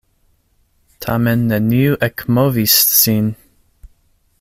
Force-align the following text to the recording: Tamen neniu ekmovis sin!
Tamen 1.05 1.43
neniu 1.51 1.93
ekmovis 2.09 2.79
sin! 2.97 3.33